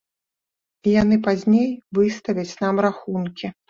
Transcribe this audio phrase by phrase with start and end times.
[0.85, 1.69] І яны пазней
[2.01, 3.59] выставяць нам рахункі.